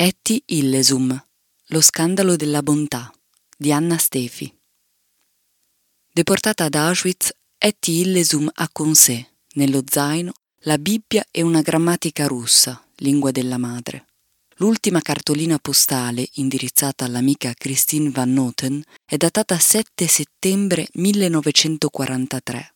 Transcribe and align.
Etty 0.00 0.40
Illesum, 0.46 1.20
Lo 1.70 1.80
scandalo 1.80 2.36
della 2.36 2.62
bontà 2.62 3.12
di 3.56 3.72
Anna 3.72 3.98
Stefi. 3.98 4.48
Deportata 6.12 6.66
ad 6.66 6.76
Auschwitz, 6.76 7.32
Etty 7.58 8.02
Illesum 8.02 8.48
ha 8.48 8.68
con 8.70 8.94
sé, 8.94 9.28
nello 9.54 9.82
zaino, 9.84 10.34
la 10.58 10.78
Bibbia 10.78 11.26
e 11.32 11.42
una 11.42 11.62
grammatica 11.62 12.28
russa, 12.28 12.80
lingua 12.98 13.32
della 13.32 13.58
madre. 13.58 14.06
L'ultima 14.58 15.00
cartolina 15.00 15.58
postale, 15.58 16.28
indirizzata 16.34 17.04
all'amica 17.04 17.52
Christine 17.54 18.10
Van 18.10 18.32
Noten, 18.32 18.80
è 19.04 19.16
datata 19.16 19.58
7 19.58 20.06
settembre 20.06 20.86
1943. 20.92 22.74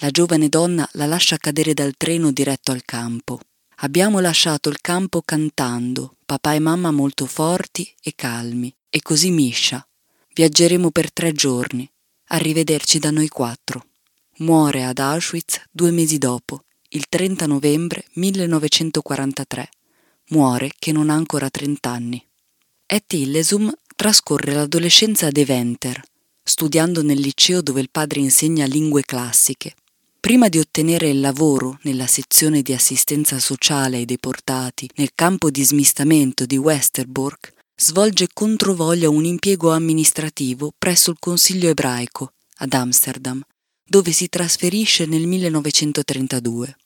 La 0.00 0.08
giovane 0.08 0.48
donna 0.48 0.88
la 0.92 1.04
lascia 1.04 1.36
cadere 1.36 1.74
dal 1.74 1.92
treno 1.98 2.32
diretto 2.32 2.72
al 2.72 2.82
campo. 2.86 3.40
Abbiamo 3.84 4.20
lasciato 4.20 4.68
il 4.68 4.80
campo 4.80 5.22
cantando, 5.22 6.14
papà 6.24 6.54
e 6.54 6.60
mamma 6.60 6.92
molto 6.92 7.26
forti 7.26 7.92
e 8.00 8.12
calmi, 8.14 8.72
e 8.88 9.02
così 9.02 9.32
Misha. 9.32 9.84
Viaggeremo 10.34 10.92
per 10.92 11.12
tre 11.12 11.32
giorni. 11.32 11.90
Arrivederci 12.26 13.00
da 13.00 13.10
noi 13.10 13.26
quattro. 13.26 13.86
Muore 14.38 14.84
ad 14.84 15.00
Auschwitz 15.00 15.62
due 15.68 15.90
mesi 15.90 16.18
dopo, 16.18 16.62
il 16.90 17.06
30 17.08 17.46
novembre 17.46 18.04
1943. 18.12 19.68
Muore 20.28 20.70
che 20.78 20.92
non 20.92 21.10
ha 21.10 21.14
ancora 21.14 21.50
trent'anni. 21.50 22.24
Etty 22.86 23.22
Illesum 23.22 23.72
trascorre 23.96 24.54
l'adolescenza 24.54 25.26
a 25.26 25.32
Deventer, 25.32 26.00
studiando 26.40 27.02
nel 27.02 27.18
liceo 27.18 27.60
dove 27.60 27.80
il 27.80 27.90
padre 27.90 28.20
insegna 28.20 28.64
lingue 28.64 29.02
classiche. 29.02 29.74
Prima 30.22 30.48
di 30.48 30.60
ottenere 30.60 31.08
il 31.08 31.18
lavoro 31.18 31.80
nella 31.82 32.06
sezione 32.06 32.62
di 32.62 32.72
assistenza 32.72 33.40
sociale 33.40 33.96
ai 33.96 34.04
deportati 34.04 34.88
nel 34.94 35.10
campo 35.16 35.50
di 35.50 35.64
smistamento 35.64 36.46
di 36.46 36.56
Westerbork, 36.56 37.52
svolge 37.74 38.28
controvoglia 38.32 39.08
un 39.08 39.24
impiego 39.24 39.72
amministrativo 39.72 40.72
presso 40.78 41.10
il 41.10 41.16
Consiglio 41.18 41.70
ebraico 41.70 42.34
ad 42.58 42.72
Amsterdam, 42.72 43.42
dove 43.84 44.12
si 44.12 44.28
trasferisce 44.28 45.06
nel 45.06 45.26
1932. 45.26 46.76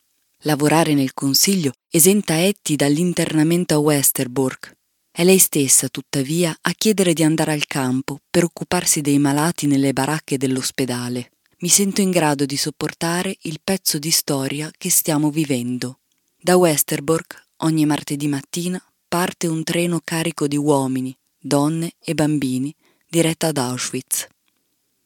Lavorare 0.45 0.95
nel 0.95 1.13
Consiglio 1.13 1.73
esenta 1.91 2.43
Etty 2.43 2.75
dall'internamento 2.75 3.75
a 3.75 3.79
Westerbork. 3.81 4.73
È 5.11 5.23
lei 5.25 5.39
stessa, 5.39 5.89
tuttavia, 5.89 6.57
a 6.59 6.73
chiedere 6.73 7.13
di 7.13 7.23
andare 7.23 7.53
al 7.53 7.67
campo 7.67 8.19
per 8.31 8.45
occuparsi 8.45 9.03
dei 9.03 9.19
malati 9.19 9.67
nelle 9.67 9.93
baracche 9.93 10.39
dell'ospedale 10.39 11.33
mi 11.59 11.69
sento 11.69 12.03
in 12.03 12.11
grado 12.11 12.45
di 12.45 12.57
sopportare 12.57 13.35
il 13.43 13.61
pezzo 13.65 13.99
di 13.99 14.11
storia 14.11 14.71
che 14.77 14.91
stiamo 14.91 15.31
vivendo. 15.31 16.01
Da 16.37 16.57
Westerbork, 16.57 17.47
ogni 17.59 17.87
martedì 17.87 18.29
mattina, 18.29 18.83
parte 19.09 19.47
un 19.47 19.65
treno 19.65 20.01
carico 20.05 20.47
di 20.47 20.59
uomini, 20.59 21.17
donne 21.39 21.93
e 21.99 22.13
bambini 22.13 22.75
diretto 23.09 23.47
ad 23.47 23.57
Auschwitz. 23.57 24.27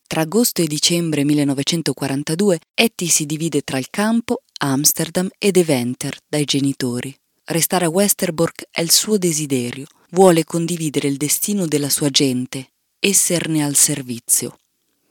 Tra 0.08 0.22
agosto 0.22 0.60
e 0.60 0.66
dicembre 0.66 1.22
1942 1.22 2.58
Etty 2.74 3.06
si 3.06 3.26
divide 3.26 3.62
tra 3.62 3.78
il 3.78 3.88
campo, 3.88 4.42
Amsterdam 4.58 5.28
e 5.38 5.52
Deventer 5.52 6.18
dai 6.26 6.44
genitori. 6.44 7.16
Restare 7.44 7.84
a 7.84 7.90
Westerbork 7.90 8.66
è 8.72 8.80
il 8.80 8.90
suo 8.90 9.18
desiderio, 9.18 9.86
vuole 10.10 10.42
condividere 10.42 11.06
il 11.06 11.16
destino 11.16 11.66
della 11.66 11.88
sua 11.88 12.10
gente, 12.10 12.72
esserne 12.98 13.64
al 13.64 13.76
servizio 13.76 14.59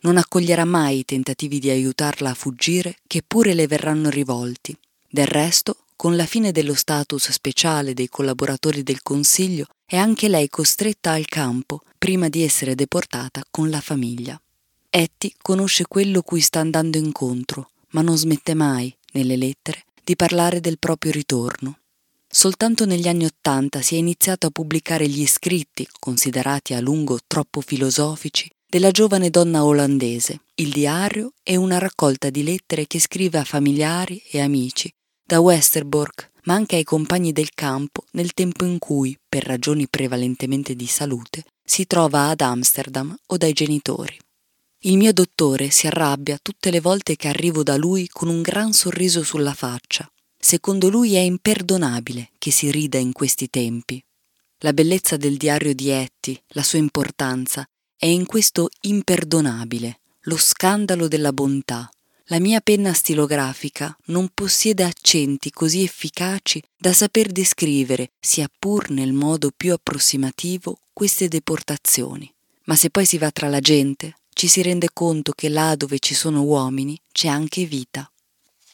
non 0.02 0.18
accoglierà 0.18 0.66
mai 0.66 1.00
i 1.00 1.06
tentativi 1.06 1.60
di 1.60 1.70
aiutarla 1.70 2.32
a 2.32 2.36
fuggire 2.36 2.98
che 3.08 3.24
pure 3.26 3.54
le 3.54 3.68
verranno 3.68 4.10
rivolti. 4.10 4.76
Del 5.10 5.28
resto, 5.28 5.78
con 5.96 6.16
la 6.16 6.26
fine 6.26 6.52
dello 6.52 6.76
status 6.76 7.32
speciale 7.32 7.94
dei 7.94 8.08
collaboratori 8.08 8.84
del 8.84 9.02
Consiglio, 9.02 9.66
è 9.86 9.98
anche 9.98 10.30
lei 10.30 10.50
costretta 10.50 11.12
al 11.12 11.26
campo 11.26 11.82
prima 11.98 12.30
di 12.30 12.44
essere 12.44 12.76
deportata 12.76 13.44
con 13.50 13.70
la 13.70 13.82
famiglia. 13.82 14.40
Etty 14.90 15.34
conosce 15.42 15.86
quello 15.88 16.22
cui 16.22 16.42
sta 16.42 16.60
andando 16.60 16.98
incontro, 16.98 17.72
ma 17.90 18.02
non 18.02 18.18
smette 18.18 18.54
mai, 18.54 18.96
nelle 19.14 19.36
lettere, 19.36 19.86
di 20.04 20.16
parlare 20.16 20.62
del 20.62 20.80
proprio 20.80 21.12
ritorno. 21.12 21.80
Soltanto 22.32 22.86
negli 22.86 23.08
anni 23.08 23.26
Ottanta 23.26 23.82
si 23.82 23.96
è 23.96 23.98
iniziato 23.98 24.48
a 24.48 24.52
pubblicare 24.52 25.08
gli 25.08 25.26
scritti, 25.26 25.88
considerati 26.00 26.74
a 26.76 26.80
lungo 26.80 27.18
troppo 27.26 27.62
filosofici, 27.62 28.50
della 28.70 28.92
giovane 28.92 29.32
donna 29.32 29.66
olandese. 29.66 30.42
Il 30.54 30.70
diario 30.70 31.34
è 31.42 31.56
una 31.56 31.80
raccolta 31.80 32.30
di 32.30 32.44
lettere 32.44 32.86
che 32.86 33.00
scrive 33.00 33.40
a 33.40 33.44
familiari 33.44 34.22
e 34.30 34.40
amici 34.42 34.94
da 35.26 35.40
Westerbork, 35.40 36.30
ma 36.44 36.54
anche 36.54 36.76
ai 36.76 36.84
compagni 36.84 37.32
del 37.32 37.50
campo 37.56 38.04
nel 38.12 38.34
tempo 38.34 38.66
in 38.66 38.78
cui, 38.78 39.18
per 39.28 39.44
ragioni 39.44 39.88
prevalentemente 39.88 40.76
di 40.76 40.86
salute, 40.86 41.46
si 41.64 41.88
trova 41.88 42.30
ad 42.30 42.42
Amsterdam 42.42 43.16
o 43.28 43.38
dai 43.38 43.54
genitori. 43.54 44.18
Il 44.84 44.98
mio 44.98 45.14
dottore 45.14 45.72
si 45.72 45.88
arrabbia 45.88 46.40
tutte 46.42 46.70
le 46.70 46.80
volte 46.80 47.16
che 47.16 47.28
arrivo 47.28 47.64
da 47.64 47.76
lui 47.76 48.08
con 48.08 48.28
un 48.28 48.42
gran 48.42 48.72
sorriso 48.74 49.24
sulla 49.24 49.54
faccia. 49.54 50.10
Secondo 50.38 50.90
lui 50.90 51.16
è 51.16 51.20
imperdonabile 51.20 52.30
che 52.38 52.52
si 52.52 52.72
rida 52.72 52.98
in 52.98 53.14
questi 53.14 53.50
tempi. 53.50 54.02
La 54.60 54.74
bellezza 54.74 55.18
del 55.18 55.38
diario 55.38 55.74
di 55.74 55.90
Etty, 55.90 56.40
la 56.50 56.64
sua 56.64 56.80
importanza, 56.80 57.68
è 58.02 58.06
in 58.06 58.26
questo 58.26 58.70
imperdonabile, 58.84 60.00
lo 60.22 60.38
scandalo 60.38 61.10
della 61.10 61.34
bontà. 61.34 61.92
La 62.28 62.40
mia 62.40 62.62
penna 62.62 62.94
stilografica 62.94 63.94
non 64.06 64.30
possiede 64.34 64.86
accenti 64.86 65.52
così 65.52 65.84
efficaci 65.84 66.64
da 66.78 66.94
saper 66.94 67.30
descrivere, 67.30 68.12
sia 68.18 68.50
pur 68.58 68.90
nel 68.90 69.12
modo 69.12 69.52
più 69.54 69.74
approssimativo, 69.74 70.80
queste 70.94 71.28
deportazioni. 71.28 72.34
Ma 72.66 72.78
se 72.78 72.90
poi 72.90 73.06
si 73.06 73.18
va 73.18 73.32
tra 73.32 73.50
la 73.50 73.60
gente, 73.60 74.16
ci 74.30 74.48
si 74.48 74.62
rende 74.62 74.92
conto 74.94 75.34
che 75.34 75.50
là 75.50 75.76
dove 75.76 76.00
ci 76.00 76.14
sono 76.14 76.44
uomini 76.44 76.98
c'è 77.12 77.28
anche 77.28 77.66
vita. 77.66 78.10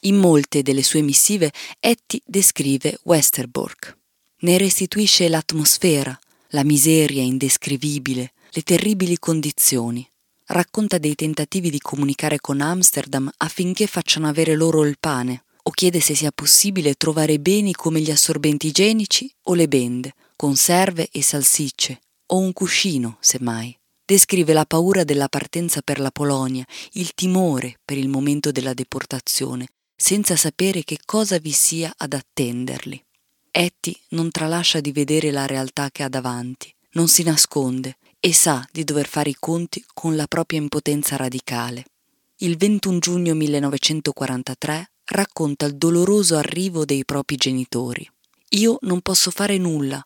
In 0.02 0.18
molte 0.18 0.62
delle 0.62 0.84
sue 0.84 1.02
missive 1.02 1.52
Etty 1.80 2.22
descrive 2.24 3.00
Westerbork. 3.02 3.98
Ne 4.42 4.60
restituisce 4.60 5.28
l'atmosfera, 5.30 6.16
la 6.50 6.64
miseria 6.64 7.24
indescrivibile, 7.24 8.34
le 8.56 8.62
terribili 8.62 9.20
condizioni. 9.20 10.08
Racconta 10.46 10.98
dei 10.98 11.14
tentativi 11.14 11.70
di 11.70 11.80
comunicare 11.80 12.40
con 12.40 12.62
Amsterdam 12.62 13.30
affinché 13.38 13.86
facciano 13.86 14.30
avere 14.30 14.56
loro 14.56 14.86
il 14.86 14.96
pane, 14.98 15.44
o 15.62 15.72
chiede 15.72 16.00
se 16.00 16.16
sia 16.16 16.32
possibile 16.32 16.94
trovare 16.94 17.38
beni 17.40 17.74
come 17.74 18.00
gli 18.00 18.12
assorbenti 18.12 18.68
igienici 18.68 19.30
o 19.44 19.56
le 19.56 19.68
bende, 19.68 20.14
conserve 20.38 21.10
e 21.12 21.22
salsicce, 21.22 22.00
o 22.28 22.38
un 22.38 22.54
cuscino, 22.54 23.18
semmai. 23.20 23.78
Descrive 24.06 24.54
la 24.54 24.66
paura 24.66 25.04
della 25.04 25.28
partenza 25.28 25.82
per 25.82 26.00
la 26.00 26.12
Polonia, 26.12 26.66
il 26.94 27.14
timore 27.14 27.80
per 27.84 27.98
il 27.98 28.08
momento 28.08 28.52
della 28.52 28.74
deportazione, 28.74 29.68
senza 29.94 30.38
sapere 30.38 30.86
che 30.86 31.00
cosa 31.06 31.40
vi 31.40 31.52
sia 31.52 31.94
ad 31.98 32.14
attenderli. 32.14 33.04
Etty 33.52 33.94
non 34.10 34.30
tralascia 34.30 34.80
di 34.80 34.94
vedere 34.94 35.32
la 35.32 35.46
realtà 35.46 35.90
che 35.92 36.04
ha 36.04 36.10
davanti, 36.10 36.74
non 36.92 37.10
si 37.10 37.24
nasconde, 37.24 37.98
e 38.26 38.34
sa 38.34 38.68
di 38.72 38.84
dover 38.84 39.08
fare 39.08 39.30
i 39.30 39.38
conti 39.40 39.86
con 39.94 40.16
la 40.16 40.26
propria 40.26 40.58
impotenza 40.58 41.16
radicale. 41.16 41.86
Il 42.38 42.58
21 42.58 42.98
giugno 42.98 43.36
1943 43.36 44.94
racconta 45.12 45.68
il 45.68 45.76
doloroso 45.76 46.36
arrivo 46.36 46.86
dei 46.86 47.06
propri 47.06 47.36
genitori. 47.36 48.10
Io 48.58 48.80
non 48.82 49.02
posso 49.02 49.30
fare 49.30 49.60
nulla, 49.60 50.04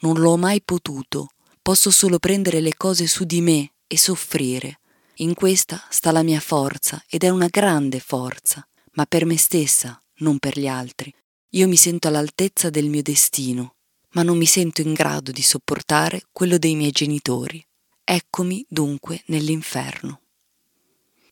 non 0.00 0.18
l'ho 0.18 0.36
mai 0.36 0.60
potuto, 0.62 1.28
posso 1.62 1.92
solo 1.92 2.18
prendere 2.18 2.58
le 2.58 2.74
cose 2.76 3.06
su 3.06 3.22
di 3.22 3.40
me 3.40 3.70
e 3.86 3.96
soffrire. 3.96 4.80
In 5.18 5.34
questa 5.34 5.80
sta 5.90 6.10
la 6.10 6.24
mia 6.24 6.40
forza 6.40 7.00
ed 7.08 7.22
è 7.22 7.28
una 7.28 7.46
grande 7.46 8.00
forza, 8.00 8.66
ma 8.94 9.06
per 9.06 9.24
me 9.24 9.36
stessa, 9.38 9.96
non 10.16 10.40
per 10.40 10.58
gli 10.58 10.66
altri. 10.66 11.14
Io 11.50 11.68
mi 11.68 11.76
sento 11.76 12.08
all'altezza 12.08 12.68
del 12.68 12.88
mio 12.88 13.02
destino 13.02 13.74
ma 14.12 14.22
non 14.22 14.36
mi 14.36 14.46
sento 14.46 14.80
in 14.80 14.92
grado 14.92 15.30
di 15.30 15.42
sopportare 15.42 16.22
quello 16.32 16.58
dei 16.58 16.74
miei 16.74 16.90
genitori. 16.90 17.64
Eccomi 18.04 18.64
dunque 18.68 19.22
nell'inferno. 19.26 20.22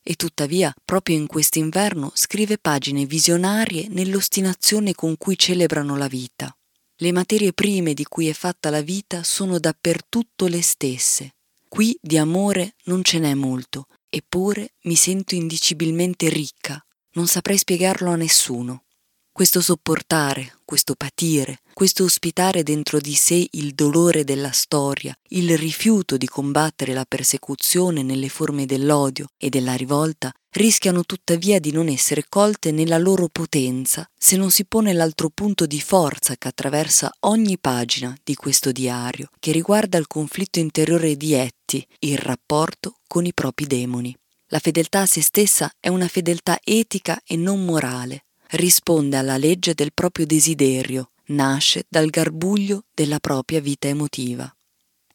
E 0.01 0.15
tuttavia, 0.15 0.73
proprio 0.85 1.17
in 1.17 1.27
quest'inverno, 1.27 2.11
scrive 2.15 2.57
pagine 2.57 3.05
visionarie 3.05 3.87
nell'ostinazione 3.89 4.93
con 4.93 5.17
cui 5.17 5.37
celebrano 5.37 5.97
la 5.97 6.07
vita. 6.07 6.55
Le 6.95 7.11
materie 7.11 7.53
prime 7.53 7.93
di 7.93 8.05
cui 8.05 8.27
è 8.27 8.33
fatta 8.33 8.69
la 8.69 8.81
vita 8.81 9.23
sono 9.23 9.59
dappertutto 9.59 10.47
le 10.47 10.61
stesse. 10.61 11.35
Qui 11.67 11.97
di 12.01 12.17
amore 12.17 12.75
non 12.85 13.03
ce 13.03 13.19
n'è 13.19 13.33
molto, 13.35 13.87
eppure 14.09 14.73
mi 14.83 14.95
sento 14.95 15.35
indicibilmente 15.35 16.27
ricca, 16.29 16.83
non 17.13 17.27
saprei 17.27 17.57
spiegarlo 17.57 18.09
a 18.11 18.15
nessuno. 18.15 18.85
Questo 19.31 19.61
sopportare, 19.61 20.59
questo 20.65 20.95
patire, 20.95 21.59
questo 21.73 22.03
ospitare 22.03 22.61
dentro 22.61 22.99
di 22.99 23.13
sé 23.13 23.47
il 23.51 23.73
dolore 23.73 24.23
della 24.23 24.51
storia, 24.51 25.15
il 25.29 25.57
rifiuto 25.57 26.17
di 26.17 26.27
combattere 26.27 26.93
la 26.93 27.05
persecuzione 27.07 28.03
nelle 28.03 28.27
forme 28.29 28.65
dell'odio 28.65 29.27
e 29.37 29.49
della 29.49 29.75
rivolta, 29.75 30.31
rischiano 30.51 31.03
tuttavia 31.03 31.59
di 31.59 31.71
non 31.71 31.87
essere 31.87 32.25
colte 32.27 32.71
nella 32.71 32.97
loro 32.97 33.29
potenza 33.31 34.05
se 34.17 34.35
non 34.35 34.51
si 34.51 34.65
pone 34.65 34.93
l'altro 34.93 35.29
punto 35.29 35.65
di 35.65 35.79
forza 35.79 36.35
che 36.35 36.47
attraversa 36.47 37.11
ogni 37.21 37.57
pagina 37.57 38.15
di 38.23 38.35
questo 38.35 38.71
diario, 38.71 39.29
che 39.39 39.51
riguarda 39.51 39.97
il 39.97 40.07
conflitto 40.07 40.59
interiore 40.59 41.15
di 41.15 41.33
Etty, 41.33 41.85
il 41.99 42.17
rapporto 42.17 42.95
con 43.07 43.25
i 43.25 43.33
propri 43.33 43.67
demoni. 43.67 44.15
La 44.47 44.59
fedeltà 44.59 45.01
a 45.01 45.05
se 45.05 45.21
stessa 45.21 45.71
è 45.79 45.89
una 45.89 46.07
fedeltà 46.07 46.59
etica 46.63 47.21
e 47.23 47.35
non 47.35 47.63
morale, 47.63 48.25
risponde 48.51 49.17
alla 49.17 49.37
legge 49.37 49.73
del 49.73 49.91
proprio 49.93 50.25
desiderio, 50.25 51.11
nasce 51.27 51.85
dal 51.87 52.09
garbuglio 52.09 52.83
della 52.93 53.19
propria 53.19 53.61
vita 53.61 53.87
emotiva. 53.87 54.51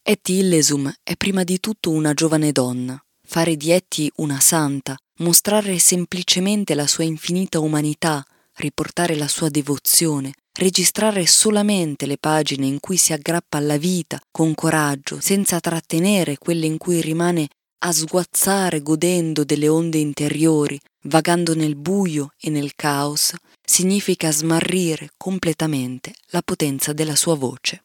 Etty 0.03 0.39
Illesum 0.39 0.93
è 1.03 1.17
prima 1.17 1.45
di 1.45 1.59
tutto 1.61 1.91
una 1.91 2.13
giovane 2.13 2.53
donna. 2.53 3.03
Fare 3.27 3.57
di 3.57 3.71
Etty 3.71 4.11
una 4.17 4.39
santa, 4.39 4.97
mostrare 5.21 5.79
semplicemente 5.79 6.75
la 6.75 6.87
sua 6.87 7.05
infinita 7.05 7.59
umanità, 7.59 8.23
riportare 8.57 9.17
la 9.17 9.29
sua 9.29 9.49
devozione, 9.49 10.33
registrare 10.57 11.27
solamente 11.27 12.07
le 12.07 12.19
pagine 12.19 12.67
in 12.67 12.81
cui 12.81 12.97
si 12.97 13.13
aggrappa 13.13 13.59
alla 13.59 13.79
vita 13.79 14.21
con 14.31 14.55
coraggio, 14.55 15.21
senza 15.21 15.59
trattenere 15.59 16.39
quelle 16.39 16.67
in 16.67 16.77
cui 16.77 17.01
rimane 17.01 17.49
a 17.87 17.93
sguazzare 17.93 18.81
godendo 18.81 19.45
delle 19.45 19.69
onde 19.69 19.99
interiori, 19.99 20.81
vagando 21.03 21.55
nel 21.55 21.77
buio 21.77 22.33
e 22.41 22.49
nel 22.49 22.75
caos, 22.75 23.35
significa 23.63 24.33
smarrire 24.33 25.11
completamente 25.19 26.15
la 26.29 26.41
potenza 26.41 26.95
della 26.95 27.15
sua 27.15 27.35
voce. 27.35 27.85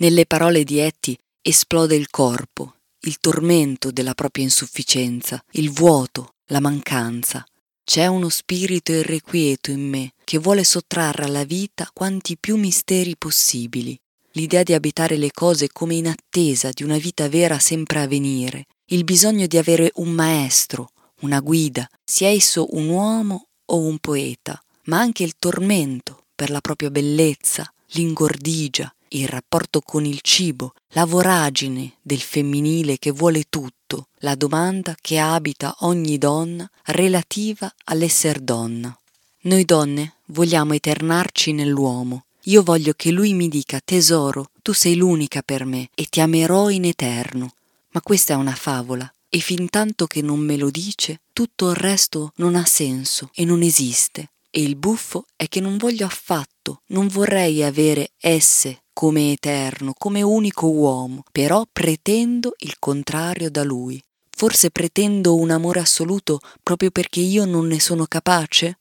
Nelle 0.00 0.26
parole 0.26 0.64
di 0.64 0.78
Etty 0.78 1.16
esplode 1.40 1.96
il 1.96 2.10
corpo, 2.10 2.74
il 3.00 3.18
tormento 3.20 3.90
della 3.90 4.12
propria 4.12 4.44
insufficienza, 4.44 5.42
il 5.52 5.70
vuoto, 5.70 6.34
la 6.48 6.60
mancanza. 6.60 7.42
C'è 7.82 8.06
uno 8.06 8.28
spirito 8.28 8.92
irrequieto 8.92 9.70
in 9.70 9.88
me 9.88 10.12
che 10.24 10.36
vuole 10.36 10.62
sottrarre 10.62 11.24
alla 11.24 11.44
vita 11.44 11.88
quanti 11.94 12.36
più 12.36 12.56
misteri 12.56 13.16
possibili, 13.16 13.98
l'idea 14.32 14.62
di 14.62 14.74
abitare 14.74 15.16
le 15.16 15.30
cose 15.32 15.68
come 15.72 15.94
in 15.94 16.08
attesa 16.08 16.68
di 16.70 16.82
una 16.82 16.98
vita 16.98 17.30
vera 17.30 17.58
sempre 17.58 18.00
a 18.00 18.06
venire, 18.06 18.66
il 18.90 19.04
bisogno 19.04 19.46
di 19.46 19.58
avere 19.58 19.90
un 19.96 20.10
maestro, 20.10 20.90
una 21.20 21.40
guida, 21.40 21.88
sia 22.04 22.28
esso 22.28 22.74
un 22.74 22.88
uomo 22.88 23.48
o 23.66 23.76
un 23.78 23.98
poeta, 23.98 24.62
ma 24.84 24.98
anche 24.98 25.24
il 25.24 25.34
tormento 25.38 26.24
per 26.34 26.50
la 26.50 26.60
propria 26.60 26.90
bellezza, 26.90 27.70
l'ingordigia, 27.88 28.90
il 29.08 29.28
rapporto 29.28 29.80
con 29.80 30.04
il 30.04 30.20
cibo, 30.22 30.72
la 30.92 31.04
voragine 31.04 31.94
del 32.00 32.20
femminile 32.20 32.98
che 32.98 33.10
vuole 33.10 33.44
tutto, 33.50 34.08
la 34.18 34.34
domanda 34.34 34.94
che 35.00 35.18
abita 35.18 35.74
ogni 35.80 36.16
donna 36.16 36.68
relativa 36.84 37.72
all'esser 37.84 38.40
donna. 38.40 38.96
Noi 39.42 39.64
donne 39.64 40.14
vogliamo 40.26 40.74
eternarci 40.74 41.52
nell'uomo. 41.52 42.24
Io 42.44 42.62
voglio 42.62 42.94
che 42.96 43.10
lui 43.10 43.34
mi 43.34 43.48
dica 43.48 43.80
tesoro, 43.84 44.50
tu 44.62 44.72
sei 44.72 44.96
l'unica 44.96 45.42
per 45.42 45.66
me 45.66 45.90
e 45.94 46.06
ti 46.06 46.20
amerò 46.20 46.70
in 46.70 46.84
eterno. 46.84 47.52
Ma 47.90 48.00
questa 48.00 48.34
è 48.34 48.36
una 48.36 48.54
favola, 48.54 49.10
e 49.28 49.38
fin 49.40 49.68
tanto 49.68 50.06
che 50.06 50.22
non 50.22 50.38
me 50.38 50.56
lo 50.56 50.70
dice, 50.70 51.20
tutto 51.32 51.70
il 51.70 51.76
resto 51.76 52.32
non 52.36 52.54
ha 52.54 52.64
senso 52.64 53.30
e 53.34 53.44
non 53.44 53.62
esiste. 53.62 54.30
E 54.50 54.62
il 54.62 54.76
buffo 54.76 55.26
è 55.36 55.46
che 55.48 55.60
non 55.60 55.76
voglio 55.76 56.06
affatto, 56.06 56.82
non 56.88 57.06
vorrei 57.06 57.62
avere 57.62 58.12
esse 58.18 58.84
come 58.92 59.32
eterno, 59.32 59.94
come 59.96 60.22
unico 60.22 60.66
uomo, 60.66 61.22
però 61.30 61.64
pretendo 61.70 62.54
il 62.58 62.76
contrario 62.78 63.50
da 63.50 63.62
lui. 63.62 64.02
Forse 64.30 64.70
pretendo 64.70 65.34
un 65.34 65.50
amore 65.50 65.80
assoluto 65.80 66.40
proprio 66.62 66.90
perché 66.90 67.20
io 67.20 67.44
non 67.44 67.66
ne 67.66 67.78
sono 67.78 68.06
capace? 68.06 68.78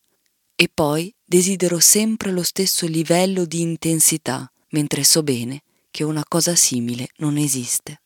E 0.56 0.70
poi 0.74 1.14
desidero 1.24 1.80
sempre 1.80 2.32
lo 2.32 2.44
stesso 2.44 2.88
livello 2.88 3.46
di 3.46 3.62
intensità, 3.62 4.50
mentre 4.70 5.04
so 5.04 5.22
bene 5.22 5.62
che 5.92 6.04
una 6.04 6.24
cosa 6.28 6.56
simile 6.56 7.10
non 7.18 7.38
esiste. 7.38 8.02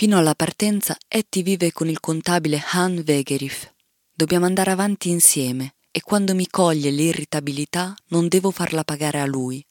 Fino 0.00 0.16
alla 0.16 0.34
partenza 0.34 0.96
Etty 1.06 1.42
vive 1.42 1.72
con 1.72 1.86
il 1.86 2.00
contabile 2.00 2.64
Han 2.72 3.04
Wegerif. 3.06 3.70
Dobbiamo 4.10 4.46
andare 4.46 4.70
avanti 4.70 5.10
insieme 5.10 5.74
e 5.90 6.00
quando 6.00 6.34
mi 6.34 6.48
coglie 6.48 6.88
l'irritabilità 6.88 7.94
non 8.06 8.26
devo 8.26 8.50
farla 8.50 8.82
pagare 8.82 9.20
a 9.20 9.26
lui. 9.26 9.62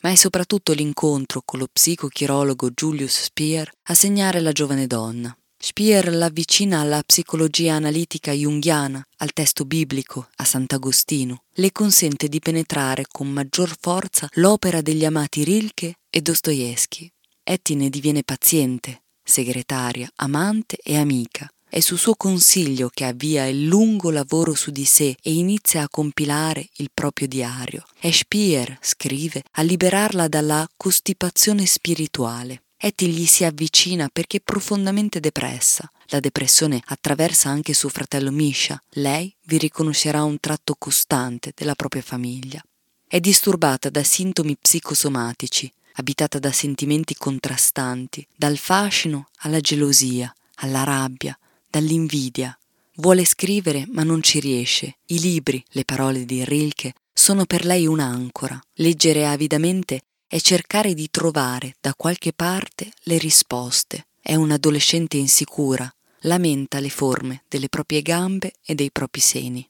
Ma 0.00 0.08
è 0.08 0.14
soprattutto 0.14 0.72
l'incontro 0.72 1.42
con 1.44 1.58
lo 1.58 1.66
psicochirologo 1.70 2.70
Julius 2.70 3.24
Speer 3.24 3.70
a 3.82 3.92
segnare 3.92 4.40
la 4.40 4.52
giovane 4.52 4.86
donna. 4.86 5.36
Speer 5.58 6.14
l'avvicina 6.14 6.80
alla 6.80 7.02
psicologia 7.02 7.74
analitica 7.74 8.32
junghiana, 8.32 9.06
al 9.18 9.34
testo 9.34 9.66
biblico, 9.66 10.30
a 10.36 10.44
Sant'Agostino. 10.44 11.42
Le 11.56 11.72
consente 11.72 12.28
di 12.28 12.38
penetrare 12.38 13.04
con 13.06 13.28
maggior 13.28 13.76
forza 13.78 14.30
l'opera 14.36 14.80
degli 14.80 15.04
amati 15.04 15.44
Rilke 15.44 15.96
e 16.08 16.22
Dostoevsky. 16.22 17.06
Etty 17.42 17.74
ne 17.74 17.90
diviene 17.90 18.22
paziente, 18.22 19.02
segretaria, 19.24 20.08
amante 20.16 20.76
e 20.82 20.96
amica. 20.96 21.48
È 21.68 21.80
su 21.80 21.96
suo 21.96 22.14
consiglio 22.14 22.88
che 22.88 23.04
avvia 23.04 23.46
il 23.46 23.64
lungo 23.64 24.10
lavoro 24.10 24.54
su 24.54 24.70
di 24.70 24.84
sé 24.84 25.16
e 25.20 25.32
inizia 25.32 25.82
a 25.82 25.88
compilare 25.88 26.68
il 26.76 26.90
proprio 26.94 27.26
diario. 27.26 27.84
È 27.98 28.12
Spier, 28.12 28.78
scrive, 28.80 29.42
a 29.52 29.62
liberarla 29.62 30.28
dalla 30.28 30.68
costipazione 30.76 31.66
spirituale. 31.66 32.62
Etty 32.76 33.06
gli 33.06 33.26
si 33.26 33.44
avvicina 33.44 34.08
perché 34.12 34.36
è 34.36 34.40
profondamente 34.44 35.18
depressa. 35.18 35.90
La 36.08 36.20
depressione 36.20 36.80
attraversa 36.84 37.48
anche 37.48 37.72
suo 37.72 37.88
fratello 37.88 38.30
Misha. 38.30 38.80
Lei 38.90 39.34
vi 39.46 39.58
riconoscerà 39.58 40.22
un 40.22 40.38
tratto 40.38 40.76
costante 40.78 41.52
della 41.56 41.74
propria 41.74 42.02
famiglia. 42.02 42.62
È 43.04 43.18
disturbata 43.20 43.90
da 43.90 44.04
sintomi 44.04 44.56
psicosomatici, 44.56 45.72
abitata 45.94 46.38
da 46.38 46.52
sentimenti 46.52 47.14
contrastanti, 47.14 48.26
dal 48.34 48.56
fascino 48.56 49.28
alla 49.38 49.60
gelosia, 49.60 50.34
alla 50.56 50.84
rabbia, 50.84 51.36
dall'invidia. 51.68 52.56
Vuole 52.96 53.24
scrivere 53.24 53.86
ma 53.90 54.04
non 54.04 54.22
ci 54.22 54.38
riesce. 54.40 54.98
I 55.06 55.20
libri, 55.20 55.62
le 55.70 55.84
parole 55.84 56.24
di 56.24 56.44
Rilke, 56.44 56.94
sono 57.12 57.44
per 57.44 57.64
lei 57.64 57.86
un'ancora. 57.86 58.60
Leggere 58.74 59.26
avidamente 59.26 60.02
è 60.26 60.38
cercare 60.40 60.94
di 60.94 61.08
trovare 61.10 61.74
da 61.80 61.94
qualche 61.94 62.32
parte 62.32 62.90
le 63.02 63.18
risposte. 63.18 64.06
È 64.20 64.34
un'adolescente 64.34 65.16
insicura, 65.16 65.92
lamenta 66.20 66.80
le 66.80 66.88
forme 66.90 67.42
delle 67.48 67.68
proprie 67.68 68.02
gambe 68.02 68.52
e 68.64 68.74
dei 68.74 68.90
propri 68.90 69.20
seni. 69.20 69.68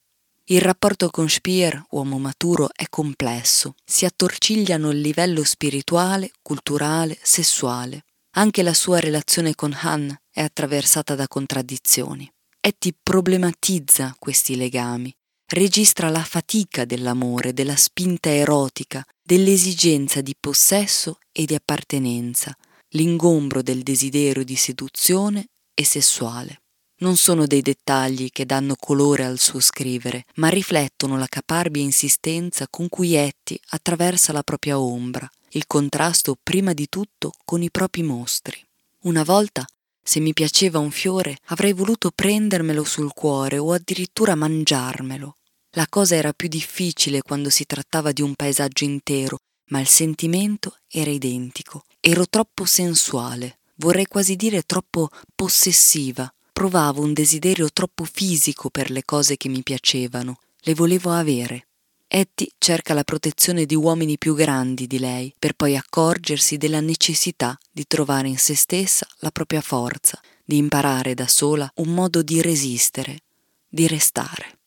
Il 0.48 0.60
rapporto 0.60 1.08
con 1.08 1.26
Speer, 1.26 1.86
uomo 1.92 2.18
maturo, 2.18 2.68
è 2.74 2.84
complesso. 2.90 3.76
Si 3.82 4.04
attorcigliano 4.04 4.90
il 4.90 5.00
livello 5.00 5.42
spirituale, 5.42 6.32
culturale, 6.42 7.18
sessuale. 7.22 8.04
Anche 8.36 8.62
la 8.62 8.74
sua 8.74 9.00
relazione 9.00 9.54
con 9.54 9.72
Han 9.72 10.14
è 10.30 10.42
attraversata 10.42 11.14
da 11.14 11.26
contraddizioni. 11.28 12.30
Etty 12.60 12.94
problematizza 13.02 14.14
questi 14.18 14.56
legami, 14.56 15.10
registra 15.50 16.10
la 16.10 16.22
fatica 16.22 16.84
dell'amore, 16.84 17.54
della 17.54 17.76
spinta 17.76 18.28
erotica, 18.28 19.02
dell'esigenza 19.22 20.20
di 20.20 20.34
possesso 20.38 21.20
e 21.32 21.46
di 21.46 21.54
appartenenza, 21.54 22.54
l'ingombro 22.90 23.62
del 23.62 23.82
desiderio 23.82 24.44
di 24.44 24.56
seduzione 24.56 25.46
e 25.72 25.84
sessuale 25.86 26.63
non 27.04 27.16
sono 27.18 27.46
dei 27.46 27.60
dettagli 27.60 28.30
che 28.30 28.46
danno 28.46 28.76
colore 28.76 29.26
al 29.26 29.38
suo 29.38 29.60
scrivere, 29.60 30.24
ma 30.36 30.48
riflettono 30.48 31.18
la 31.18 31.26
caparbia 31.26 31.82
insistenza 31.82 32.66
con 32.68 32.88
cui 32.88 33.12
Etty 33.12 33.60
attraversa 33.68 34.32
la 34.32 34.42
propria 34.42 34.80
ombra, 34.80 35.30
il 35.50 35.66
contrasto 35.66 36.34
prima 36.42 36.72
di 36.72 36.88
tutto 36.88 37.32
con 37.44 37.60
i 37.60 37.70
propri 37.70 38.02
mostri. 38.02 38.58
Una 39.00 39.22
volta, 39.22 39.66
se 40.02 40.18
mi 40.18 40.32
piaceva 40.32 40.78
un 40.78 40.90
fiore, 40.90 41.36
avrei 41.48 41.74
voluto 41.74 42.10
prendermelo 42.10 42.84
sul 42.84 43.12
cuore 43.12 43.58
o 43.58 43.72
addirittura 43.72 44.34
mangiarmelo. 44.34 45.36
La 45.72 45.86
cosa 45.90 46.14
era 46.14 46.32
più 46.32 46.48
difficile 46.48 47.20
quando 47.20 47.50
si 47.50 47.66
trattava 47.66 48.12
di 48.12 48.22
un 48.22 48.34
paesaggio 48.34 48.84
intero, 48.84 49.40
ma 49.66 49.78
il 49.78 49.88
sentimento 49.88 50.78
era 50.88 51.10
identico. 51.10 51.84
Ero 52.00 52.26
troppo 52.26 52.64
sensuale, 52.64 53.58
vorrei 53.76 54.06
quasi 54.06 54.36
dire 54.36 54.62
troppo 54.62 55.10
possessiva, 55.34 56.32
provavo 56.54 57.02
un 57.02 57.12
desiderio 57.12 57.68
troppo 57.72 58.04
fisico 58.04 58.70
per 58.70 58.92
le 58.92 59.04
cose 59.04 59.36
che 59.36 59.48
mi 59.48 59.64
piacevano, 59.64 60.38
le 60.60 60.74
volevo 60.74 61.10
avere. 61.10 61.66
Etty 62.06 62.48
cerca 62.58 62.94
la 62.94 63.02
protezione 63.02 63.66
di 63.66 63.74
uomini 63.74 64.18
più 64.18 64.36
grandi 64.36 64.86
di 64.86 65.00
lei, 65.00 65.34
per 65.36 65.54
poi 65.54 65.76
accorgersi 65.76 66.56
della 66.56 66.78
necessità 66.78 67.58
di 67.72 67.84
trovare 67.88 68.28
in 68.28 68.38
se 68.38 68.54
stessa 68.54 69.04
la 69.18 69.32
propria 69.32 69.60
forza, 69.60 70.20
di 70.44 70.56
imparare 70.56 71.14
da 71.14 71.26
sola 71.26 71.68
un 71.76 71.88
modo 71.88 72.22
di 72.22 72.40
resistere, 72.40 73.22
di 73.68 73.88
restare. 73.88 74.60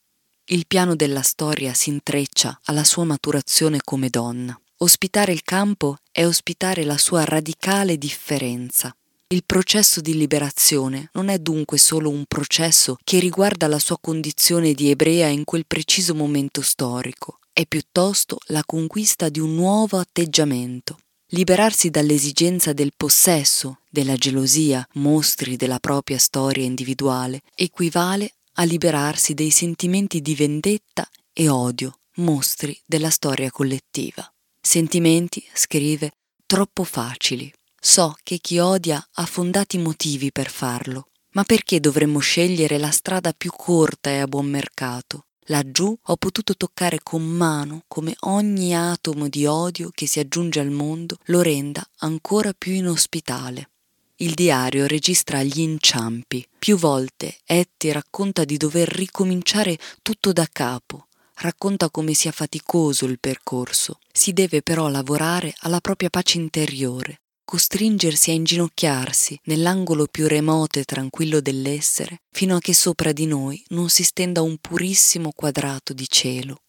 il 0.50 0.65
piano 0.67 0.96
della 0.96 1.22
storia 1.22 1.74
si 1.74 1.89
intreccia 1.89 2.60
alla 2.65 2.84
sua 2.84 3.03
maturazione 3.03 3.79
come 3.84 4.10
donna. 4.10 4.60
Ospitare 4.77 5.32
il 5.32 5.44
campo 5.44 5.98
è 6.12 6.25
ospitare 6.25 6.84
la 6.84 6.98
sua 6.98 7.25
radicale 7.25 7.98
differenza. 7.98 8.96
Il 9.29 9.43
processo 9.46 10.00
di 10.00 10.15
liberazione 10.15 11.10
non 11.12 11.27
è 11.27 11.38
dunque 11.38 11.77
solo 11.77 12.10
un 12.10 12.24
processo 12.25 12.96
che 13.03 13.19
riguarda 13.19 13.67
la 13.67 13.77
sua 13.77 13.98
condizione 14.00 14.72
di 14.72 14.89
ebrea 14.89 15.27
in 15.27 15.43
quel 15.43 15.65
preciso 15.67 16.15
momento 16.15 16.62
storico, 16.62 17.39
è 17.51 17.65
piuttosto 17.65 18.38
la 18.46 18.63
conquista 18.65 19.27
di 19.27 19.41
un 19.41 19.53
nuovo 19.53 19.98
atteggiamento. 19.98 20.98
Liberarsi 21.31 21.89
dall'esigenza 21.89 22.72
del 22.72 22.93
possesso, 22.96 23.81
della 23.89 24.15
gelosia, 24.15 24.88
mostri 24.93 25.57
della 25.57 25.79
propria 25.79 26.19
storia 26.19 26.63
individuale, 26.63 27.41
equivale 27.53 28.36
a 28.53 28.63
liberarsi 28.63 29.34
dei 29.34 29.50
sentimenti 29.50 30.22
di 30.22 30.36
vendetta 30.36 31.05
e 31.34 31.50
odio, 31.50 32.00
mostri 32.15 32.79
della 32.86 33.10
storia 33.10 33.51
collettiva. 33.51 34.25
Sentimenti, 34.62 35.43
scrive, 35.53 36.13
troppo 36.46 36.86
facili. 36.86 37.51
So 37.79 38.15
che 38.24 38.39
chi 38.39 38.60
odia 38.60 39.05
ha 39.13 39.25
fondati 39.25 39.77
motivi 39.77 40.31
per 40.31 40.50
farlo, 40.50 41.10
ma 41.31 41.43
perché 41.43 41.79
dovremmo 41.79 42.19
scegliere 42.19 42.77
la 42.77 42.91
strada 42.91 43.34
più 43.34 43.51
corta 43.51 44.10
e 44.10 44.19
a 44.19 44.27
buon 44.27 44.48
mercato? 44.48 45.25
Laggiù 45.50 45.98
ho 46.01 46.15
potuto 46.17 46.55
toccare 46.55 47.00
con 47.01 47.24
mano 47.24 47.84
come 47.88 48.15
ogni 48.22 48.75
atomo 48.75 49.29
di 49.29 49.46
odio 49.46 49.91
che 49.93 50.05
si 50.05 50.19
aggiunge 50.19 50.60
al 50.60 50.72
mondo 50.72 51.17
lo 51.25 51.41
renda 51.41 51.88
ancora 52.00 52.53
più 52.57 52.74
inospitale. 52.74 53.69
Il 54.17 54.34
diario 54.34 54.88
registra 54.88 55.43
gli 55.43 55.60
inciampi. 55.60 56.46
Più 56.57 56.75
volte 56.75 57.38
Etty 57.46 57.91
racconta 57.91 58.43
di 58.43 58.57
dover 58.57 58.89
ricominciare 58.89 59.77
tutto 60.01 60.34
da 60.34 60.48
capo. 60.51 61.07
Racconta 61.36 61.91
come 61.91 62.13
sia 62.13 62.31
faticoso 62.31 63.05
il 63.05 63.19
percorso. 63.19 64.00
Si 64.12 64.34
deve 64.34 64.63
però 64.63 64.89
lavorare 64.89 65.53
alla 65.60 65.79
propria 65.79 66.10
pace 66.10 66.39
interiore, 66.39 67.22
costringersi 67.48 68.32
a 68.32 68.34
inginocchiarsi 68.34 69.39
nell'angolo 69.46 70.08
più 70.08 70.27
remoto 70.27 70.80
e 70.80 70.84
tranquillo 70.84 71.39
dell'essere, 71.39 72.24
fino 72.30 72.58
a 72.58 72.60
che 72.60 72.74
sopra 72.74 73.13
di 73.13 73.25
noi 73.25 73.63
non 73.70 73.89
si 73.89 74.04
stenda 74.04 74.42
un 74.42 74.58
purissimo 74.58 75.32
quadrato 75.34 75.94
di 75.94 76.10
cielo. 76.10 76.62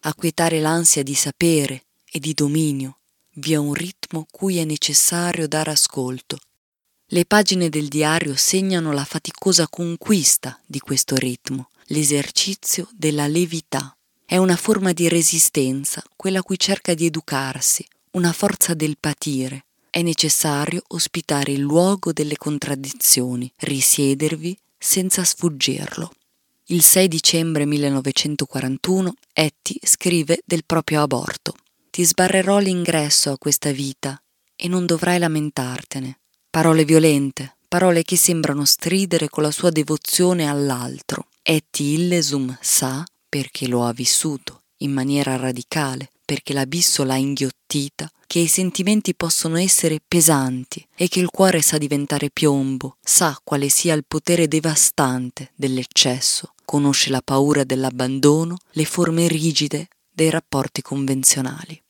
Acquietare 0.00 0.58
l'ansia 0.58 1.04
di 1.04 1.14
sapere 1.14 1.84
e 2.10 2.18
di 2.18 2.34
dominio 2.34 2.98
via 3.34 3.60
un 3.60 3.72
ritmo 3.72 4.26
cui 4.30 4.56
è 4.56 4.64
necessario 4.64 5.46
dare 5.46 5.70
ascolto 5.70 6.38
le 7.10 7.24
pagine 7.24 7.68
del 7.68 7.86
diario 7.86 8.34
segnano 8.34 8.90
la 8.90 9.04
faticosa 9.04 9.68
conquista 9.68 10.60
di 10.66 10.80
questo 10.80 11.14
ritmo, 11.14 11.68
l'esercizio 11.84 12.88
della 12.92 13.28
levità. 13.28 13.96
È 14.24 14.36
una 14.38 14.56
forma 14.56 14.92
di 14.92 15.08
resistenza, 15.08 16.02
quella 16.16 16.40
a 16.40 16.42
cui 16.42 16.58
cerca 16.58 16.94
di 16.94 17.06
educarsi, 17.06 17.86
una 18.12 18.32
forza 18.32 18.74
del 18.74 18.96
patire. 18.98 19.65
È 19.96 20.02
necessario 20.02 20.82
ospitare 20.88 21.52
il 21.52 21.60
luogo 21.60 22.12
delle 22.12 22.36
contraddizioni, 22.36 23.50
risiedervi 23.60 24.54
senza 24.76 25.24
sfuggirlo. 25.24 26.12
Il 26.66 26.82
6 26.82 27.08
dicembre 27.08 27.64
1941 27.64 29.14
Etty 29.32 29.78
scrive 29.82 30.42
del 30.44 30.64
proprio 30.66 31.00
aborto. 31.00 31.54
Ti 31.88 32.04
sbarrerò 32.04 32.58
l'ingresso 32.58 33.30
a 33.30 33.38
questa 33.38 33.72
vita 33.72 34.20
e 34.54 34.68
non 34.68 34.84
dovrai 34.84 35.18
lamentartene. 35.18 36.18
Parole 36.50 36.84
violente, 36.84 37.56
parole 37.66 38.02
che 38.02 38.18
sembrano 38.18 38.66
stridere 38.66 39.30
con 39.30 39.44
la 39.44 39.50
sua 39.50 39.70
devozione 39.70 40.46
all'altro. 40.46 41.28
Etty 41.40 41.94
Illesum 41.94 42.54
sa, 42.60 43.02
perché 43.30 43.66
lo 43.66 43.86
ha 43.86 43.94
vissuto, 43.94 44.64
in 44.80 44.92
maniera 44.92 45.36
radicale, 45.36 46.10
perché 46.22 46.52
l'abisso 46.52 47.02
l'ha 47.02 47.16
inghiottita, 47.66 48.10
che 48.26 48.38
i 48.38 48.46
sentimenti 48.46 49.14
possono 49.14 49.58
essere 49.58 50.00
pesanti 50.06 50.86
e 50.94 51.08
che 51.08 51.20
il 51.20 51.28
cuore 51.28 51.60
sa 51.62 51.78
diventare 51.78 52.30
piombo, 52.30 52.96
sa 53.02 53.38
quale 53.42 53.68
sia 53.68 53.94
il 53.94 54.04
potere 54.06 54.48
devastante 54.48 55.52
dell'eccesso, 55.54 56.54
conosce 56.64 57.10
la 57.10 57.22
paura 57.22 57.64
dell'abbandono, 57.64 58.56
le 58.70 58.84
forme 58.84 59.28
rigide 59.28 59.88
dei 60.10 60.30
rapporti 60.30 60.82
convenzionali. 60.82 61.80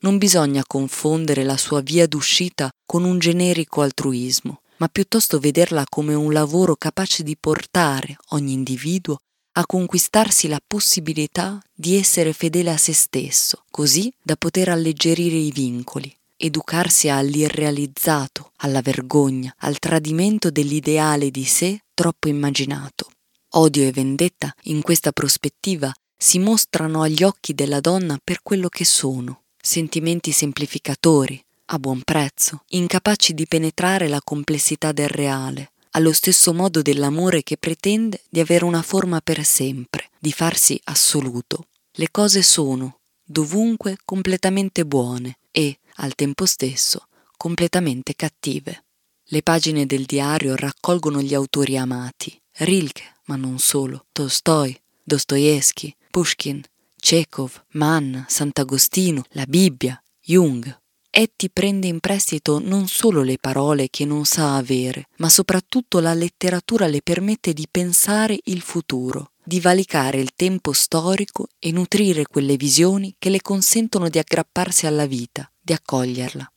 Non 0.00 0.18
bisogna 0.18 0.62
confondere 0.66 1.42
la 1.44 1.56
sua 1.56 1.80
via 1.80 2.06
d'uscita 2.06 2.68
con 2.84 3.04
un 3.04 3.18
generico 3.18 3.80
altruismo, 3.80 4.60
ma 4.78 4.88
piuttosto 4.88 5.38
vederla 5.38 5.84
come 5.88 6.14
un 6.14 6.32
lavoro 6.32 6.76
capace 6.76 7.22
di 7.22 7.36
portare 7.38 8.16
ogni 8.30 8.52
individuo 8.52 9.16
a 9.58 9.64
conquistarsi 9.64 10.48
la 10.48 10.60
possibilità 10.64 11.58
di 11.74 11.96
essere 11.96 12.34
fedele 12.34 12.70
a 12.70 12.76
se 12.76 12.92
stesso, 12.92 13.64
così 13.70 14.12
da 14.22 14.36
poter 14.36 14.68
alleggerire 14.68 15.36
i 15.36 15.50
vincoli, 15.50 16.14
educarsi 16.36 17.08
all'irrealizzato, 17.08 18.52
alla 18.56 18.82
vergogna, 18.82 19.54
al 19.60 19.78
tradimento 19.78 20.50
dell'ideale 20.50 21.30
di 21.30 21.44
sé 21.44 21.80
troppo 21.94 22.28
immaginato. 22.28 23.10
Odio 23.52 23.84
e 23.84 23.92
vendetta, 23.92 24.54
in 24.64 24.82
questa 24.82 25.12
prospettiva, 25.12 25.90
si 26.14 26.38
mostrano 26.38 27.00
agli 27.00 27.22
occhi 27.22 27.54
della 27.54 27.80
donna 27.80 28.18
per 28.22 28.42
quello 28.42 28.68
che 28.68 28.84
sono, 28.84 29.44
sentimenti 29.58 30.32
semplificatori, 30.32 31.42
a 31.66 31.78
buon 31.78 32.02
prezzo, 32.02 32.62
incapaci 32.68 33.32
di 33.32 33.46
penetrare 33.46 34.08
la 34.08 34.20
complessità 34.22 34.92
del 34.92 35.08
reale, 35.08 35.70
allo 35.96 36.12
stesso 36.12 36.52
modo 36.52 36.82
dell'amore 36.82 37.42
che 37.42 37.56
pretende 37.56 38.20
di 38.28 38.38
avere 38.38 38.66
una 38.66 38.82
forma 38.82 39.20
per 39.22 39.42
sempre, 39.44 40.10
di 40.18 40.30
farsi 40.30 40.78
assoluto. 40.84 41.68
Le 41.92 42.10
cose 42.10 42.42
sono, 42.42 42.98
dovunque, 43.24 43.96
completamente 44.04 44.84
buone 44.84 45.38
e, 45.50 45.78
al 45.96 46.14
tempo 46.14 46.44
stesso, 46.44 47.06
completamente 47.38 48.14
cattive. 48.14 48.84
Le 49.24 49.42
pagine 49.42 49.86
del 49.86 50.04
diario 50.04 50.54
raccolgono 50.54 51.22
gli 51.22 51.32
autori 51.32 51.78
amati, 51.78 52.38
Rilke, 52.58 53.20
ma 53.24 53.36
non 53.36 53.58
solo, 53.58 54.04
Tolstoi, 54.12 54.78
Dostoevsky, 55.02 55.96
Pushkin, 56.10 56.62
Chekhov, 57.00 57.64
Mann, 57.72 58.18
Sant'Agostino, 58.26 59.24
la 59.30 59.46
Bibbia, 59.46 60.00
Jung. 60.20 60.78
Etty 61.18 61.48
prende 61.48 61.86
in 61.86 61.98
prestito 61.98 62.60
non 62.62 62.88
solo 62.88 63.22
le 63.22 63.38
parole 63.38 63.88
che 63.88 64.04
non 64.04 64.26
sa 64.26 64.56
avere, 64.56 65.08
ma 65.16 65.30
soprattutto 65.30 65.98
la 65.98 66.12
letteratura 66.12 66.88
le 66.88 67.00
permette 67.00 67.54
di 67.54 67.66
pensare 67.70 68.38
il 68.44 68.60
futuro, 68.60 69.30
di 69.42 69.58
valicare 69.58 70.20
il 70.20 70.34
tempo 70.36 70.74
storico 70.74 71.48
e 71.58 71.72
nutrire 71.72 72.26
quelle 72.26 72.56
visioni 72.56 73.14
che 73.18 73.30
le 73.30 73.40
consentono 73.40 74.10
di 74.10 74.18
aggrapparsi 74.18 74.86
alla 74.86 75.06
vita, 75.06 75.50
di 75.58 75.72
accoglierla. 75.72 76.52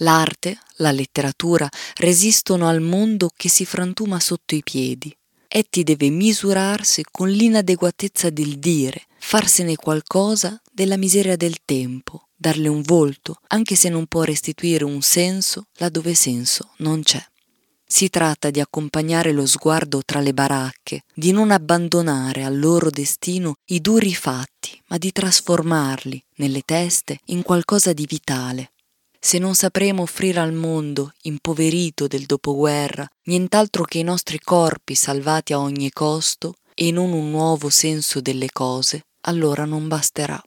L'arte, 0.00 0.58
la 0.76 0.92
letteratura 0.92 1.66
resistono 1.94 2.68
al 2.68 2.82
mondo 2.82 3.30
che 3.34 3.48
si 3.48 3.64
frantuma 3.64 4.20
sotto 4.20 4.54
i 4.54 4.62
piedi. 4.62 5.16
Etty 5.48 5.84
deve 5.84 6.10
misurarsi 6.10 7.02
con 7.10 7.30
l'inadeguatezza 7.30 8.28
del 8.28 8.58
dire, 8.58 9.06
farsene 9.18 9.74
qualcosa 9.76 10.60
della 10.70 10.98
miseria 10.98 11.36
del 11.36 11.56
tempo, 11.64 12.26
darle 12.42 12.66
un 12.66 12.82
volto, 12.82 13.36
anche 13.46 13.76
se 13.76 13.88
non 13.88 14.06
può 14.06 14.24
restituire 14.24 14.84
un 14.84 15.00
senso 15.00 15.66
laddove 15.76 16.12
senso 16.14 16.72
non 16.78 17.02
c'è. 17.02 17.24
Si 17.86 18.08
tratta 18.08 18.50
di 18.50 18.58
accompagnare 18.58 19.32
lo 19.32 19.46
sguardo 19.46 20.02
tra 20.04 20.20
le 20.20 20.34
baracche, 20.34 21.02
di 21.14 21.30
non 21.30 21.50
abbandonare 21.50 22.42
al 22.42 22.58
loro 22.58 22.90
destino 22.90 23.54
i 23.66 23.80
duri 23.80 24.14
fatti, 24.14 24.80
ma 24.88 24.98
di 24.98 25.12
trasformarli, 25.12 26.22
nelle 26.36 26.62
teste, 26.62 27.18
in 27.26 27.42
qualcosa 27.42 27.92
di 27.92 28.06
vitale. 28.08 28.72
Se 29.20 29.38
non 29.38 29.54
sapremo 29.54 30.02
offrire 30.02 30.40
al 30.40 30.52
mondo, 30.52 31.12
impoverito 31.22 32.08
del 32.08 32.24
dopoguerra, 32.24 33.06
nient'altro 33.26 33.84
che 33.84 33.98
i 33.98 34.02
nostri 34.02 34.40
corpi 34.40 34.94
salvati 34.94 35.52
a 35.52 35.60
ogni 35.60 35.90
costo 35.92 36.54
e 36.74 36.90
non 36.90 37.12
un 37.12 37.30
nuovo 37.30 37.68
senso 37.68 38.20
delle 38.20 38.50
cose, 38.50 39.02
allora 39.26 39.64
non 39.64 39.86
basterà. 39.86 40.42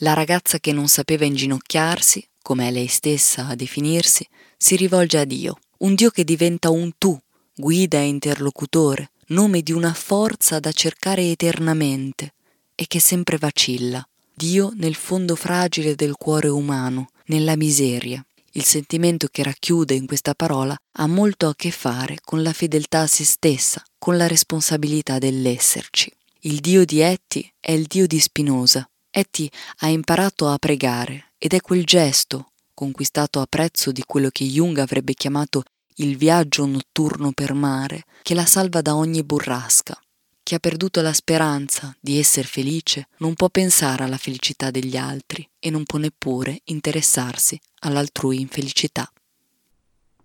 La 0.00 0.12
ragazza 0.12 0.58
che 0.58 0.72
non 0.72 0.88
sapeva 0.88 1.24
inginocchiarsi, 1.24 2.28
come 2.42 2.68
è 2.68 2.70
lei 2.70 2.86
stessa 2.86 3.46
a 3.46 3.54
definirsi, 3.54 4.28
si 4.58 4.76
rivolge 4.76 5.18
a 5.18 5.24
Dio, 5.24 5.56
un 5.78 5.94
Dio 5.94 6.10
che 6.10 6.22
diventa 6.22 6.68
un 6.68 6.92
tu, 6.98 7.18
guida 7.54 7.98
e 7.98 8.06
interlocutore, 8.06 9.12
nome 9.28 9.62
di 9.62 9.72
una 9.72 9.94
forza 9.94 10.60
da 10.60 10.70
cercare 10.70 11.30
eternamente 11.30 12.34
e 12.74 12.86
che 12.86 13.00
sempre 13.00 13.38
vacilla. 13.38 14.06
Dio 14.34 14.70
nel 14.74 14.94
fondo 14.94 15.34
fragile 15.34 15.94
del 15.94 16.16
cuore 16.16 16.48
umano, 16.48 17.08
nella 17.26 17.56
miseria. 17.56 18.22
Il 18.52 18.64
sentimento 18.64 19.28
che 19.30 19.42
racchiude 19.42 19.94
in 19.94 20.06
questa 20.06 20.34
parola 20.34 20.76
ha 20.98 21.06
molto 21.06 21.48
a 21.48 21.54
che 21.54 21.70
fare 21.70 22.18
con 22.22 22.42
la 22.42 22.52
fedeltà 22.52 23.00
a 23.00 23.06
se 23.06 23.24
stessa, 23.24 23.82
con 23.98 24.18
la 24.18 24.26
responsabilità 24.26 25.18
dell'esserci. 25.18 26.12
Il 26.40 26.60
dio 26.60 26.84
di 26.84 27.00
Etty 27.00 27.50
è 27.58 27.72
il 27.72 27.86
dio 27.86 28.06
di 28.06 28.20
Spinoza. 28.20 28.86
Etty 29.18 29.48
ha 29.78 29.88
imparato 29.88 30.46
a 30.48 30.58
pregare 30.58 31.32
ed 31.38 31.54
è 31.54 31.62
quel 31.62 31.84
gesto, 31.84 32.50
conquistato 32.74 33.40
a 33.40 33.46
prezzo 33.48 33.90
di 33.90 34.02
quello 34.06 34.28
che 34.28 34.44
Jung 34.44 34.76
avrebbe 34.76 35.14
chiamato 35.14 35.62
il 35.96 36.18
viaggio 36.18 36.66
notturno 36.66 37.32
per 37.32 37.54
mare, 37.54 38.04
che 38.20 38.34
la 38.34 38.44
salva 38.44 38.82
da 38.82 38.94
ogni 38.94 39.22
burrasca. 39.22 39.98
Chi 40.42 40.54
ha 40.54 40.58
perduto 40.58 41.00
la 41.00 41.14
speranza 41.14 41.96
di 41.98 42.18
essere 42.18 42.46
felice 42.46 43.08
non 43.20 43.32
può 43.32 43.48
pensare 43.48 44.04
alla 44.04 44.18
felicità 44.18 44.70
degli 44.70 44.98
altri 44.98 45.48
e 45.58 45.70
non 45.70 45.84
può 45.84 45.98
neppure 45.98 46.60
interessarsi 46.64 47.58
all'altrui 47.84 48.38
infelicità. 48.38 49.10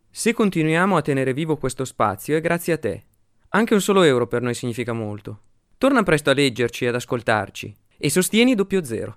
Se 0.09 0.33
continuiamo 0.33 0.97
a 0.97 1.01
tenere 1.01 1.31
vivo 1.31 1.55
questo 1.55 1.85
spazio 1.85 2.35
è 2.35 2.41
grazie 2.41 2.73
a 2.73 2.77
te. 2.77 3.05
Anche 3.51 3.73
un 3.73 3.81
solo 3.81 4.03
euro 4.03 4.27
per 4.27 4.41
noi 4.41 4.53
significa 4.53 4.91
molto. 4.91 5.43
Torna 5.77 6.03
presto 6.03 6.29
a 6.29 6.33
leggerci 6.33 6.83
e 6.83 6.87
ad 6.89 6.95
ascoltarci 6.95 7.79
e 8.01 8.09
sostieni 8.09 8.55
doppio 8.55 8.83
zero. 8.83 9.15